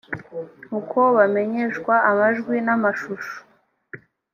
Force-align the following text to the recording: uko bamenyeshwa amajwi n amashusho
uko 0.79 0.99
bamenyeshwa 1.17 1.93
amajwi 2.09 2.55
n 2.65 2.67
amashusho 2.75 3.35